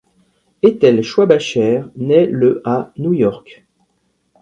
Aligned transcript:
Ethel 0.63 1.03
Schwabacher 1.03 1.83
naît 1.95 2.25
le 2.25 2.63
à 2.65 2.91
New 2.97 3.13
York. 3.13 3.67